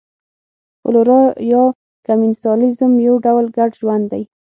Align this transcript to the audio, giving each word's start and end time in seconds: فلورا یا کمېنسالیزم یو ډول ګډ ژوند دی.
فلورا 0.81 1.21
یا 1.51 1.63
کمېنسالیزم 2.07 2.91
یو 3.07 3.15
ډول 3.25 3.45
ګډ 3.57 3.71
ژوند 3.79 4.05
دی. 4.11 4.23